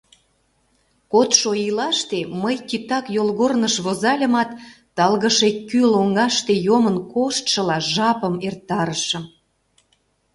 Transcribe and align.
Кодшо 1.11 1.49
ийлаште 1.63 2.19
мый 2.41 2.55
титак 2.67 3.05
йолгорныш 3.15 3.75
возальымат, 3.85 4.49
талгыше 4.97 5.49
кӱ 5.69 5.79
лоҥгаште 5.93 6.53
йомын 6.67 6.97
коштшыла 7.13 7.77
жапым 7.93 8.35
эртарышым. 8.47 9.23